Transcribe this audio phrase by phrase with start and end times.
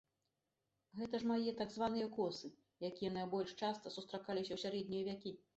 [1.01, 2.47] Гэты ж мае так званыя косы,
[2.91, 5.31] якія найбольш часта сустракаліся ў сярэднія вякі.